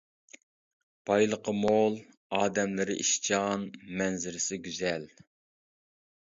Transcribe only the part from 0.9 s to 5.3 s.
بايلىقى مول، ئادەملىرى ئىشچان، مەنزىرىسى گۈزەل.